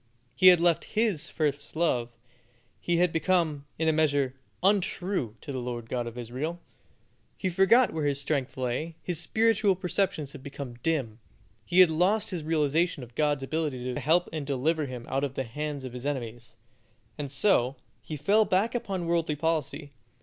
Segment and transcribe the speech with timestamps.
[0.35, 2.11] He had left His first love;
[2.79, 6.59] he had become, in a measure, untrue to the Lord God of Israel.
[7.37, 11.19] He forgot where his strength lay; his spiritual perceptions had become dim;
[11.63, 15.35] he had lost his realization of God's ability to help and deliver him out of
[15.35, 16.55] the hands of his enemies,
[17.19, 19.91] and so he fell back upon worldly policy.